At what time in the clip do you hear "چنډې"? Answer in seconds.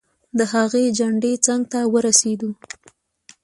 0.97-1.31